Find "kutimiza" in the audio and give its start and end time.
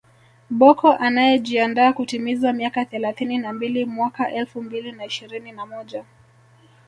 1.93-2.53